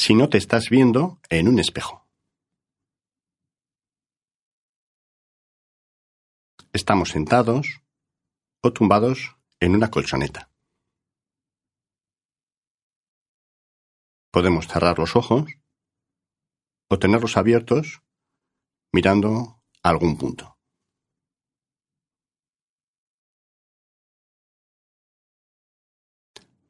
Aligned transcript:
si 0.00 0.14
no 0.14 0.28
te 0.28 0.38
estás 0.38 0.70
viendo 0.70 1.18
en 1.28 1.48
un 1.48 1.58
espejo. 1.58 2.06
Estamos 6.72 7.08
sentados 7.08 7.82
o 8.62 8.72
tumbados 8.72 9.36
en 9.58 9.74
una 9.74 9.90
colchoneta. 9.90 10.52
Podemos 14.30 14.68
cerrar 14.68 15.00
los 15.00 15.16
ojos 15.16 15.50
o 16.88 16.98
tenerlos 17.00 17.36
abiertos 17.36 18.00
mirando 18.92 19.60
a 19.82 19.88
algún 19.88 20.16
punto. 20.16 20.56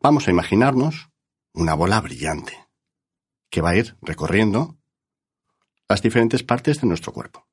Vamos 0.00 0.26
a 0.26 0.30
imaginarnos 0.30 1.10
una 1.52 1.74
bola 1.74 2.00
brillante 2.00 2.69
que 3.50 3.60
va 3.60 3.70
a 3.70 3.76
ir 3.76 3.96
recorriendo 4.00 4.78
las 5.88 6.02
diferentes 6.02 6.42
partes 6.42 6.80
de 6.80 6.86
nuestro 6.86 7.12
cuerpo. 7.12 7.46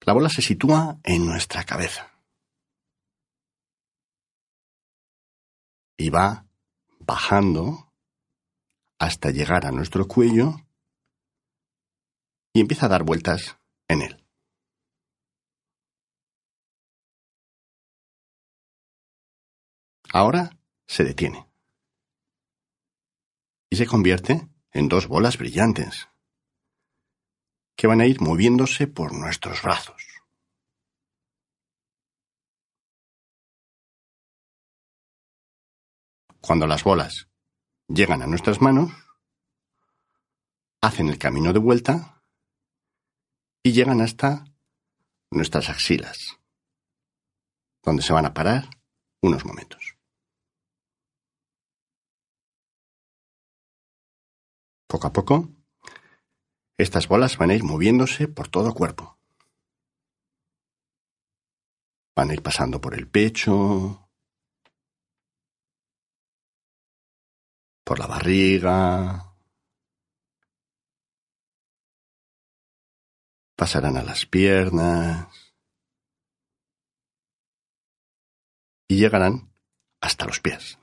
La 0.00 0.12
bola 0.12 0.28
se 0.28 0.42
sitúa 0.42 1.00
en 1.02 1.26
nuestra 1.26 1.64
cabeza 1.64 2.12
y 5.96 6.10
va 6.10 6.46
bajando 7.00 7.92
hasta 8.98 9.30
llegar 9.30 9.66
a 9.66 9.72
nuestro 9.72 10.06
cuello 10.06 10.54
y 12.52 12.60
empieza 12.60 12.86
a 12.86 12.90
dar 12.90 13.02
vueltas 13.02 13.58
en 13.88 14.02
él. 14.02 14.24
Ahora 20.12 20.50
se 20.86 21.04
detiene 21.04 21.46
y 23.70 23.76
se 23.76 23.86
convierte 23.86 24.48
en 24.72 24.88
dos 24.88 25.08
bolas 25.08 25.38
brillantes 25.38 26.08
que 27.76 27.86
van 27.86 28.00
a 28.00 28.06
ir 28.06 28.20
moviéndose 28.20 28.86
por 28.86 29.12
nuestros 29.12 29.62
brazos. 29.62 30.02
Cuando 36.40 36.66
las 36.66 36.84
bolas 36.84 37.28
llegan 37.88 38.22
a 38.22 38.26
nuestras 38.26 38.60
manos, 38.60 38.92
hacen 40.80 41.08
el 41.08 41.18
camino 41.18 41.52
de 41.52 41.58
vuelta 41.58 42.22
y 43.62 43.72
llegan 43.72 44.00
hasta 44.00 44.44
nuestras 45.30 45.68
axilas, 45.68 46.38
donde 47.82 48.02
se 48.02 48.12
van 48.12 48.26
a 48.26 48.32
parar 48.32 48.70
unos 49.20 49.44
momentos. 49.44 49.95
Poco 54.86 55.06
a 55.08 55.12
poco, 55.12 55.48
estas 56.78 57.08
bolas 57.08 57.36
van 57.38 57.50
a 57.50 57.54
ir 57.54 57.64
moviéndose 57.64 58.28
por 58.28 58.48
todo 58.48 58.74
cuerpo. 58.74 59.18
Van 62.14 62.30
a 62.30 62.34
ir 62.34 62.42
pasando 62.42 62.80
por 62.80 62.94
el 62.94 63.08
pecho, 63.08 64.08
por 67.84 67.98
la 67.98 68.06
barriga, 68.06 69.36
pasarán 73.56 73.96
a 73.96 74.02
las 74.02 74.26
piernas 74.26 75.28
y 78.88 78.98
llegarán 78.98 79.50
hasta 80.00 80.26
los 80.26 80.40
pies. 80.40 80.78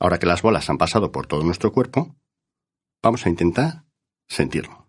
Ahora 0.00 0.18
que 0.18 0.26
las 0.26 0.42
bolas 0.42 0.70
han 0.70 0.78
pasado 0.78 1.10
por 1.10 1.26
todo 1.26 1.42
nuestro 1.42 1.72
cuerpo, 1.72 2.16
vamos 3.02 3.26
a 3.26 3.28
intentar 3.28 3.84
sentirlo. 4.28 4.86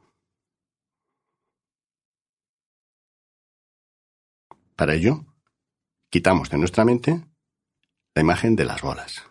Para 4.75 4.93
ello, 4.93 5.25
quitamos 6.09 6.49
de 6.49 6.57
nuestra 6.57 6.85
mente 6.85 7.25
la 8.15 8.21
imagen 8.21 8.55
de 8.55 8.65
las 8.65 8.81
bolas. 8.81 9.23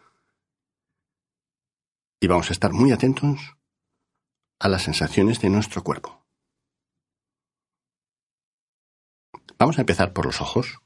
Y 2.21 2.27
vamos 2.27 2.51
a 2.51 2.53
estar 2.53 2.73
muy 2.73 2.93
atentos 2.93 3.57
a 4.59 4.69
las 4.69 4.83
sensaciones 4.83 5.41
de 5.41 5.51
nuestro 5.51 5.83
cuerpo. 5.85 6.27
Vamos 9.59 9.79
a 9.79 9.83
empezar 9.83 10.13
por 10.13 10.27
los 10.27 10.41
ojos. 10.41 10.79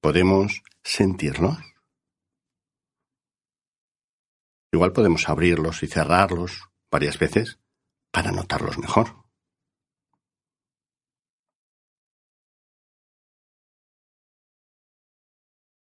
¿Podemos 0.00 0.62
sentirlos? 0.82 1.73
Igual 4.74 4.92
podemos 4.92 5.28
abrirlos 5.28 5.84
y 5.84 5.86
cerrarlos 5.86 6.68
varias 6.90 7.16
veces 7.16 7.60
para 8.10 8.32
notarlos 8.32 8.76
mejor. 8.76 9.24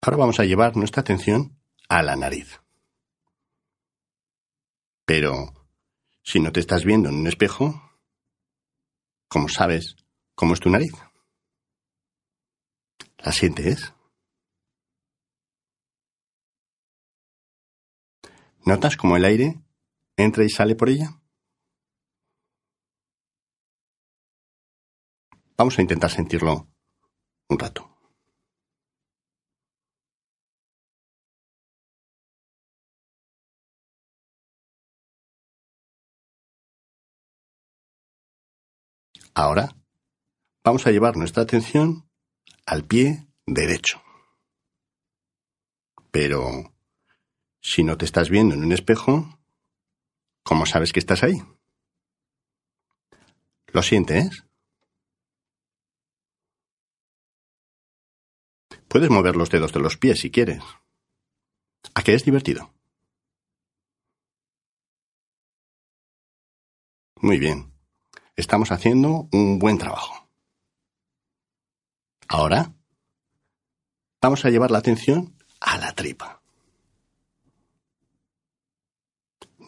Ahora 0.03 0.19
vamos 0.19 0.39
a 0.41 0.45
llevar 0.45 0.77
nuestra 0.77 1.01
atención 1.01 1.59
a 1.89 2.03
la 2.03 2.17
nariz. 2.17 2.61
Pero, 5.07 5.55
si 6.23 6.39
no 6.41 6.53
te 6.53 6.61
estás 6.61 6.85
viendo 6.85 7.09
en 7.09 7.15
un 7.15 7.27
espejo, 7.29 7.99
¿cómo 9.27 9.49
sabes 9.49 9.97
cómo 10.35 10.53
es 10.53 10.61
tu 10.61 10.69
nariz? 10.69 10.93
¿La 13.17 13.33
sientes? 13.33 13.96
¿Notas 18.67 18.97
cómo 18.97 19.17
el 19.17 19.25
aire 19.25 19.61
entra 20.17 20.43
y 20.43 20.51
sale 20.51 20.75
por 20.75 20.89
ella? 20.89 21.21
Vamos 25.57 25.79
a 25.79 25.83
intentar 25.83 26.11
sentirlo 26.11 26.67
un 27.49 27.59
rato. 27.61 27.89
Ahora 39.33 39.77
vamos 40.65 40.85
a 40.89 40.91
llevar 40.91 41.17
nuestra 41.17 41.45
atención 41.45 42.11
al 42.67 42.85
pie 42.85 43.29
derecho. 43.47 44.03
Pero 46.11 46.76
si 47.67 47.83
no 47.83 47.99
te 47.99 48.05
estás 48.05 48.31
viendo 48.31 48.55
en 48.55 48.65
un 48.65 48.71
espejo, 48.71 49.41
¿cómo 50.45 50.67
sabes 50.67 50.93
que 50.93 51.01
estás 51.01 51.25
ahí? 51.25 51.43
¿Lo 53.73 53.83
sientes? 53.83 54.45
Puedes 58.87 59.11
mover 59.11 59.35
los 59.35 59.51
dedos 59.51 59.73
de 59.73 59.81
los 59.81 59.97
pies 59.97 60.21
si 60.21 60.31
quieres. 60.31 60.63
¿A 61.93 62.05
qué 62.05 62.15
es 62.15 62.25
divertido? 62.25 62.73
Muy 67.17 67.41
bien. 67.41 67.75
Estamos 68.37 68.71
haciendo 68.71 69.29
un 69.33 69.59
buen 69.59 69.77
trabajo. 69.77 70.31
Ahora 72.29 72.73
vamos 74.23 74.45
a 74.45 74.51
llevar 74.51 74.71
la 74.71 74.79
atención 74.79 75.37
a 75.61 75.79
la 75.79 75.93
tripa. 75.97 76.36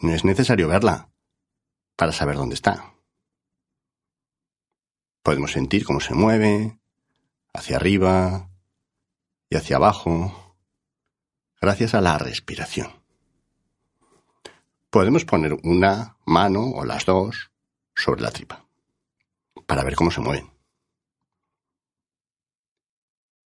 No 0.01 0.13
es 0.13 0.23
necesario 0.23 0.67
verla 0.67 1.09
para 1.95 2.13
saber 2.13 2.37
dónde 2.37 2.55
está. 2.55 2.93
Podemos 5.23 5.51
sentir 5.51 5.83
cómo 5.85 5.99
se 5.99 6.13
mueve 6.13 6.79
hacia 7.53 7.75
arriba 7.75 8.49
y 9.49 9.57
hacia 9.57 9.75
abajo 9.75 10.55
gracias 11.59 11.93
a 11.93 12.01
la 12.01 12.17
respiración. 12.17 13.03
Podemos 14.89 15.25
poner 15.25 15.57
una 15.63 16.17
mano 16.25 16.61
o 16.71 16.85
las 16.85 17.05
dos 17.05 17.51
sobre 17.93 18.21
la 18.21 18.31
tripa 18.31 18.65
para 19.67 19.83
ver 19.83 19.95
cómo 19.95 20.11
se 20.11 20.21
mueven. 20.21 20.49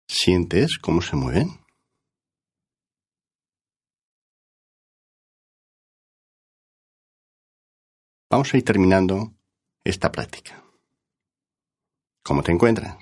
¿Sientes 0.07 0.77
cómo 0.77 1.01
se 1.01 1.15
mueven? 1.15 1.62
Vamos 8.33 8.51
a 8.51 8.57
ir 8.57 8.65
terminando 8.65 9.31
esta 9.83 10.11
práctica. 10.11 10.59
¿Cómo 12.23 12.41
te 12.41 12.51
encuentras? 12.51 12.97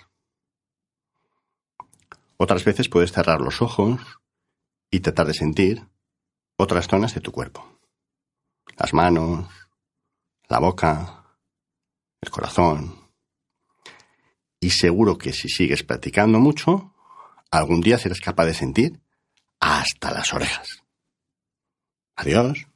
Otras 2.36 2.66
veces 2.66 2.90
puedes 2.90 3.14
cerrar 3.14 3.40
los 3.40 3.62
ojos 3.62 4.02
y 4.90 5.00
tratar 5.00 5.28
de 5.28 5.34
sentir 5.34 5.88
otras 6.58 6.90
zonas 6.90 7.16
de 7.16 7.22
tu 7.22 7.32
cuerpo. 7.32 7.80
Las 8.76 8.94
manos, 8.94 9.48
la 10.50 10.60
boca, 10.60 11.38
el 12.20 12.30
corazón. 12.30 13.10
Y 14.60 14.72
seguro 14.72 15.18
que 15.18 15.32
si 15.32 15.48
sigues 15.48 15.84
practicando 15.84 16.40
mucho, 16.40 16.94
algún 17.52 17.80
día 17.80 17.98
serás 17.98 18.20
capaz 18.20 18.48
de 18.48 18.54
sentir 18.54 19.02
hasta 19.62 20.12
las 20.12 20.34
orejas. 20.34 20.84
Adiós. 22.18 22.68